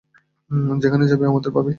[0.79, 1.69] যেখানেই যাবি আমাদের পাবি!